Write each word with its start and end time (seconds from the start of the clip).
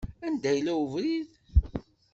Anda 0.25 0.51
yella 0.53 0.73
webrid? 0.91 1.29